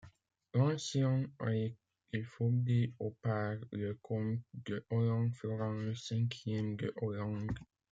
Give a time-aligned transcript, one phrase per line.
[0.55, 5.93] L'ancien a été fondé au par le comte de Hollande Florent V
[6.47, 7.59] de Hollande.